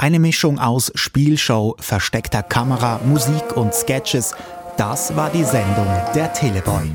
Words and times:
Eine 0.00 0.20
Mischung 0.20 0.60
aus 0.60 0.92
Spielshow, 0.94 1.74
versteckter 1.80 2.44
Kamera, 2.44 3.00
Musik 3.04 3.56
und 3.56 3.74
Sketches. 3.74 4.32
Das 4.76 5.16
war 5.16 5.28
die 5.28 5.42
Sendung 5.42 5.88
der 6.14 6.32
Teleboy. 6.32 6.92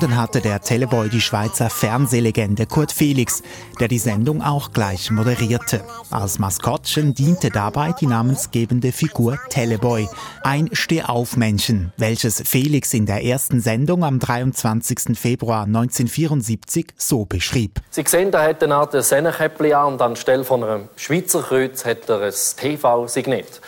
Erfunden 0.00 0.18
hatte 0.18 0.40
der 0.40 0.62
Teleboy 0.62 1.10
die 1.10 1.20
Schweizer 1.20 1.68
Fernsehlegende 1.68 2.64
Kurt 2.64 2.90
Felix, 2.90 3.42
der 3.80 3.88
die 3.88 3.98
Sendung 3.98 4.40
auch 4.40 4.72
gleich 4.72 5.10
moderierte. 5.10 5.84
Als 6.10 6.38
Maskottchen 6.38 7.12
diente 7.12 7.50
dabei 7.50 7.92
die 8.00 8.06
namensgebende 8.06 8.92
Figur 8.92 9.38
Teleboy, 9.50 10.08
ein 10.42 10.70
Stehaufmännchen, 10.72 11.92
welches 11.98 12.40
Felix 12.46 12.94
in 12.94 13.04
der 13.04 13.22
ersten 13.24 13.60
Sendung 13.60 14.02
am 14.02 14.18
23. 14.18 15.18
Februar 15.18 15.64
1974 15.64 16.94
so 16.96 17.26
beschrieb. 17.26 17.82
Sie 17.90 18.04
sehen, 18.06 18.30
da 18.30 18.42
hat 18.42 18.62
eine 18.62 18.76
Art 18.76 18.92
Sennenkäppli 19.04 19.74
an 19.74 19.92
und 19.92 20.00
anstelle 20.00 20.44
von 20.44 20.64
einem 20.64 20.88
Schweizer 20.96 21.42
Kreuz 21.42 21.84
hat 21.84 22.08
er 22.08 22.22
ein 22.22 22.32
TV-Signet. 22.56 23.60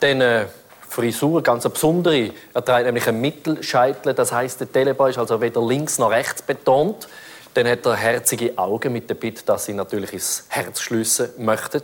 Dann 0.00 0.22
äh, 0.22 0.46
Frisur, 0.94 1.42
ganz 1.42 1.64
eine 1.66 1.72
besondere. 1.72 2.30
Er 2.54 2.64
trägt 2.64 2.86
nämlich 2.86 3.08
einen 3.08 3.20
Mittelscheitel, 3.20 4.14
das 4.14 4.30
heißt, 4.30 4.60
der 4.60 4.70
Teleboy 4.70 5.10
ist 5.10 5.18
also 5.18 5.40
weder 5.40 5.60
links 5.60 5.98
noch 5.98 6.10
rechts 6.10 6.40
betont. 6.40 7.08
Dann 7.54 7.68
hat 7.68 7.84
er 7.84 7.96
herzige 7.96 8.56
Augen 8.56 8.92
mit 8.92 9.10
der 9.10 9.16
Bitte, 9.16 9.44
dass 9.44 9.64
sie 9.64 9.74
natürlich 9.74 10.12
ins 10.12 10.44
Herz 10.48 10.80
schliessen 10.80 11.30
möchten. 11.38 11.82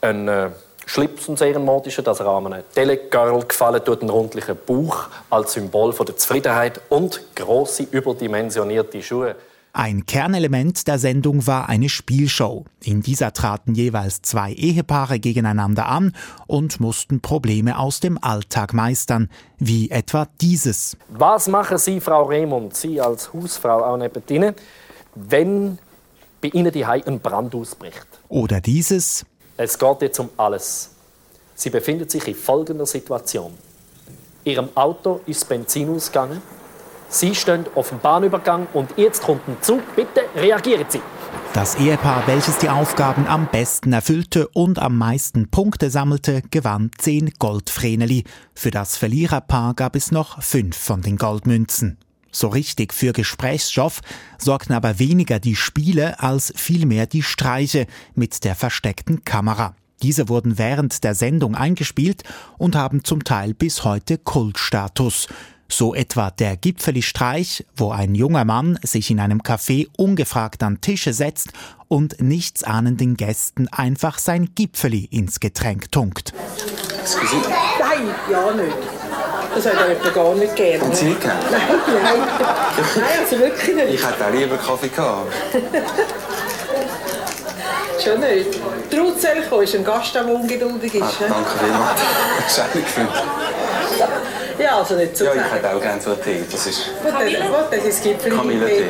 Ein 0.00 0.26
äh, 0.26 0.50
Schlips, 0.84 1.28
ein 1.28 1.36
sehr 1.36 1.60
modischer, 1.60 2.02
dass 2.02 2.18
er 2.18 2.26
einem 2.26 2.64
Telegirl 2.74 3.44
gefallen 3.46 3.84
tut, 3.84 4.00
einen 4.00 4.10
rundlichen 4.10 4.58
Bauch 4.66 5.06
als 5.30 5.52
Symbol 5.52 5.94
der 5.94 6.16
Zufriedenheit 6.16 6.80
und 6.88 7.20
große 7.36 7.84
überdimensionierte 7.84 9.00
Schuhe. 9.00 9.36
Ein 9.72 10.04
Kernelement 10.04 10.88
der 10.88 10.98
Sendung 10.98 11.46
war 11.46 11.68
eine 11.68 11.88
Spielshow. 11.88 12.64
In 12.82 13.02
dieser 13.02 13.32
traten 13.32 13.74
jeweils 13.74 14.20
zwei 14.20 14.52
Ehepaare 14.52 15.20
gegeneinander 15.20 15.86
an 15.86 16.12
und 16.48 16.80
mussten 16.80 17.20
Probleme 17.20 17.78
aus 17.78 18.00
dem 18.00 18.18
Alltag 18.22 18.74
meistern, 18.74 19.30
wie 19.58 19.88
etwa 19.90 20.26
dieses. 20.40 20.96
Was 21.08 21.46
machen 21.46 21.78
Sie, 21.78 22.00
Frau 22.00 22.24
Raymond, 22.24 22.76
Sie 22.76 23.00
als 23.00 23.32
Hausfrau 23.32 23.84
auch 23.84 23.96
neben 23.96 24.22
Ihnen, 24.28 24.54
wenn 25.14 25.78
bei 26.40 26.48
Ihnen 26.48 26.72
die 26.72 26.84
ein 26.84 27.20
Brand 27.20 27.54
ausbricht? 27.54 28.06
Oder 28.28 28.60
dieses. 28.60 29.24
Es 29.56 29.78
geht 29.78 30.02
jetzt 30.02 30.18
um 30.18 30.30
alles. 30.36 30.90
Sie 31.54 31.70
befinden 31.70 32.08
sich 32.08 32.26
in 32.26 32.34
folgender 32.34 32.86
Situation. 32.86 33.52
Ihrem 34.42 34.70
Auto 34.74 35.20
ist 35.26 35.48
Benzin 35.48 35.90
ausgegangen 35.90 36.42
Sie 37.12 37.34
stehen 37.34 37.66
auf 37.74 37.88
dem 37.88 37.98
Bahnübergang 37.98 38.68
und 38.72 38.92
jetzt 38.96 39.22
kommt 39.24 39.46
ein 39.48 39.56
Zug. 39.60 39.82
Bitte 39.96 40.22
reagieren 40.36 40.86
Sie. 40.88 41.02
Das 41.52 41.74
Ehepaar, 41.74 42.22
welches 42.26 42.58
die 42.58 42.68
Aufgaben 42.68 43.26
am 43.26 43.48
besten 43.50 43.92
erfüllte 43.92 44.46
und 44.46 44.78
am 44.78 44.96
meisten 44.96 45.50
Punkte 45.50 45.90
sammelte, 45.90 46.42
gewann 46.52 46.92
zehn 46.98 47.32
Goldvreneli. 47.40 48.22
Für 48.54 48.70
das 48.70 48.96
Verliererpaar 48.96 49.74
gab 49.74 49.96
es 49.96 50.12
noch 50.12 50.40
fünf 50.40 50.76
von 50.76 51.02
den 51.02 51.16
Goldmünzen. 51.16 51.98
So 52.30 52.46
richtig 52.46 52.94
für 52.94 53.12
Gesprächsstoff 53.12 54.02
sorgten 54.38 54.72
aber 54.72 55.00
weniger 55.00 55.40
die 55.40 55.56
Spiele 55.56 56.20
als 56.20 56.52
vielmehr 56.54 57.06
die 57.08 57.24
Streiche 57.24 57.88
mit 58.14 58.44
der 58.44 58.54
versteckten 58.54 59.24
Kamera. 59.24 59.74
Diese 60.02 60.28
wurden 60.28 60.58
während 60.58 61.02
der 61.02 61.16
Sendung 61.16 61.56
eingespielt 61.56 62.22
und 62.56 62.76
haben 62.76 63.02
zum 63.02 63.24
Teil 63.24 63.52
bis 63.52 63.82
heute 63.82 64.16
Kultstatus. 64.16 65.26
So 65.70 65.94
etwa 65.94 66.32
der 66.32 66.56
Gipfeli-Streich, 66.56 67.64
wo 67.76 67.92
ein 67.92 68.16
junger 68.16 68.44
Mann 68.44 68.80
sich 68.82 69.10
in 69.10 69.20
einem 69.20 69.40
Café 69.40 69.86
ungefragt 69.96 70.64
an 70.64 70.80
Tische 70.80 71.12
setzt 71.12 71.50
und 71.86 72.20
nichtsahnenden 72.20 73.16
Gästen 73.16 73.68
einfach 73.68 74.18
sein 74.18 74.50
Gipfeli 74.56 75.04
ins 75.12 75.38
Getränk 75.38 75.92
tunkt. 75.92 76.32
Nein, 76.34 78.08
ja 78.30 78.50
nicht. 78.52 78.76
Das 79.54 79.64
hätte 79.64 79.92
ich 79.92 79.98
etwa 79.98 80.10
gar 80.10 80.34
nicht 80.34 80.56
gerne. 80.56 80.84
Und 80.84 80.96
Sie 80.96 81.04
nicht 81.06 81.20
gerne? 81.20 81.40
Nein, 81.50 81.62
nein. 82.02 82.18
Nein, 82.96 83.04
also 83.20 83.38
wirklich 83.38 83.76
nicht. 83.76 83.94
Ich 83.94 84.04
hätte 84.06 84.26
auch 84.26 84.32
lieber 84.32 84.56
Kaffee 84.56 84.88
gehabt. 84.88 85.32
Schon 88.04 88.20
nicht. 88.20 88.58
Soll 89.50 89.64
ist 89.64 89.74
ein 89.74 89.84
Gast, 89.84 90.14
der 90.14 90.26
ungeduldig 90.26 90.94
ist. 90.94 91.02
Ah, 91.02 91.24
danke 91.28 91.50
vielmals. 91.58 92.00
Das 92.40 92.52
ist 92.52 92.60
auch 92.60 92.72
gefunden. 92.72 93.12
Ja, 94.60 94.78
also 94.78 94.94
nicht 94.94 95.16
zu 95.16 95.24
Ja, 95.24 95.34
ich 95.34 95.52
hätte 95.52 95.74
auch 95.74 95.80
gerne 95.80 96.02
so 96.02 96.12
einen 96.12 96.22
Tee. 96.22 96.40
Das 96.50 96.66
ist... 96.66 96.90
Was, 97.02 97.70
das 97.70 97.84
ist 97.84 98.02
Gipfel 98.02 98.30
Kamillentee. 98.32 98.84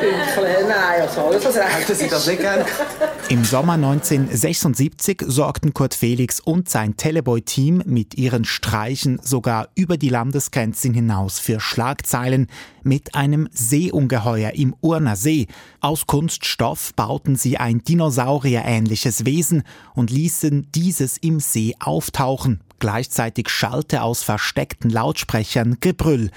Nein, 0.67 1.03
also 1.03 1.21
alles, 1.27 1.45
was 1.45 1.57
recht 1.57 1.79
Hätten 1.79 1.95
Sie 1.95 2.09
das 2.09 2.27
nicht 2.27 2.41
gerne? 2.41 2.65
Im 3.29 3.45
Sommer 3.45 3.75
1976 3.75 5.23
sorgten 5.29 5.73
Kurt 5.73 5.95
Felix 5.95 6.41
und 6.41 6.69
sein 6.69 6.97
Teleboy-Team 6.97 7.85
mit 7.87 8.17
ihren 8.17 8.45
Streichen 8.45 9.21
sogar 9.23 9.69
über 9.77 9.97
die 9.97 10.09
Landesgrenzen 10.09 10.93
hinaus 10.93 11.39
für 11.39 11.61
Schlagzeilen 11.61 12.49
mit 12.83 13.15
einem 13.15 13.49
Seeungeheuer 13.53 14.51
im 14.55 14.75
Urner 14.81 15.15
See. 15.15 15.47
Aus 15.81 16.09
Kunststoff 16.09 16.93
bauten 16.95 17.37
sie 17.37 17.59
ein 17.59 17.85
dinosaurierähnliches 17.85 19.25
Wesen 19.25 19.63
und 19.95 20.11
ließen 20.11 20.67
dieses 20.73 21.17
im 21.19 21.39
See 21.39 21.77
auftauchen. 21.79 22.61
Gleichzeitig 22.81 23.49
schallte 23.51 24.03
aus 24.03 24.23
versteckten 24.23 24.91
Lautsprechern 24.91 25.77
Gebrüll. 25.81 26.31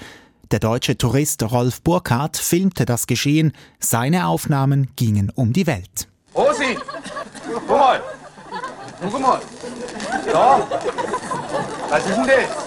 Der 0.50 0.60
deutsche 0.60 0.96
Tourist 0.96 1.42
Rolf 1.42 1.80
Burkhardt 1.80 2.36
filmte 2.36 2.84
das 2.84 3.06
Geschehen. 3.06 3.52
Seine 3.80 4.26
Aufnahmen 4.28 4.88
gingen 4.94 5.32
um 5.34 5.54
die 5.54 5.66
Welt. 5.66 6.06
Rosi, 6.34 6.78
guck 7.52 7.68
mal. 7.68 8.02
Guck 9.00 9.20
mal. 9.20 9.40
Da. 10.30 10.66
Was 11.88 12.06
ist 12.06 12.16
denn 12.16 12.26
das? 12.26 12.64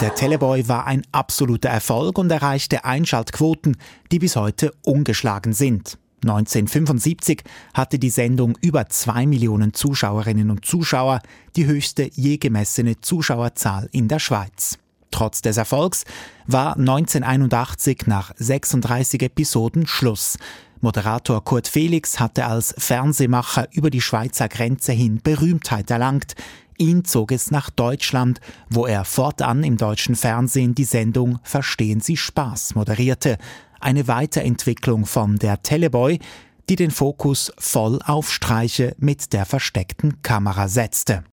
Der 0.00 0.14
Teleboy 0.14 0.66
war 0.66 0.86
ein 0.86 1.02
absoluter 1.12 1.68
Erfolg 1.68 2.18
und 2.18 2.32
erreichte 2.32 2.84
Einschaltquoten, 2.84 3.76
die 4.10 4.18
bis 4.18 4.34
heute 4.34 4.72
ungeschlagen 4.84 5.52
sind. 5.52 5.98
1975 6.22 7.42
hatte 7.74 7.98
die 7.98 8.10
Sendung 8.10 8.56
über 8.60 8.88
zwei 8.88 9.26
Millionen 9.26 9.74
Zuschauerinnen 9.74 10.50
und 10.50 10.64
Zuschauer, 10.64 11.20
die 11.56 11.66
höchste 11.66 12.10
je 12.14 12.36
gemessene 12.36 13.00
Zuschauerzahl 13.00 13.88
in 13.92 14.08
der 14.08 14.18
Schweiz. 14.18 14.78
Trotz 15.10 15.42
des 15.42 15.56
Erfolgs 15.56 16.04
war 16.46 16.76
1981 16.76 18.06
nach 18.06 18.32
36 18.36 19.22
Episoden 19.22 19.86
Schluss. 19.86 20.38
Moderator 20.80 21.44
Kurt 21.44 21.68
Felix 21.68 22.20
hatte 22.20 22.46
als 22.46 22.74
Fernsehmacher 22.78 23.68
über 23.72 23.90
die 23.90 24.00
Schweizer 24.00 24.48
Grenze 24.48 24.92
hin 24.92 25.20
Berühmtheit 25.22 25.90
erlangt. 25.90 26.34
Ihn 26.78 27.04
zog 27.04 27.32
es 27.32 27.50
nach 27.50 27.68
Deutschland, 27.68 28.40
wo 28.70 28.86
er 28.86 29.04
fortan 29.04 29.64
im 29.64 29.76
deutschen 29.76 30.16
Fernsehen 30.16 30.74
die 30.74 30.84
Sendung 30.84 31.38
Verstehen 31.42 32.00
Sie 32.00 32.16
Spaß 32.16 32.74
moderierte 32.74 33.36
eine 33.80 34.08
Weiterentwicklung 34.08 35.06
von 35.06 35.36
der 35.36 35.62
Teleboy, 35.62 36.18
die 36.68 36.76
den 36.76 36.90
Fokus 36.90 37.52
voll 37.58 37.98
auf 38.04 38.30
Streiche 38.30 38.94
mit 38.98 39.32
der 39.32 39.44
versteckten 39.44 40.22
Kamera 40.22 40.68
setzte. 40.68 41.24